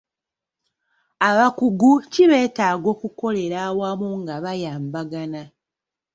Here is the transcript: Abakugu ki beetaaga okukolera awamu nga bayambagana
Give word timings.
Abakugu 1.29 1.91
ki 2.11 2.23
beetaaga 2.31 2.87
okukolera 2.95 3.57
awamu 3.67 4.09
nga 4.21 4.35
bayambagana 4.43 5.43